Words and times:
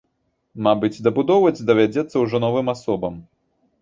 Мабыць, 0.67 1.03
дабудоўваць 1.07 1.65
давядзецца 1.69 2.15
ўжо 2.25 2.43
новым 2.49 2.67
асобам. 2.77 3.13